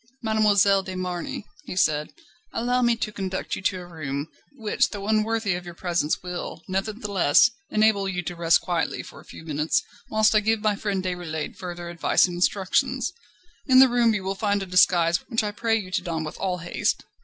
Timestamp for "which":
4.53-4.89, 15.29-15.43